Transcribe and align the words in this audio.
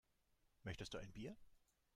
Möchtest 0.63 0.95
du 0.95 0.97
ein 0.97 1.13
Bier? 1.13 1.37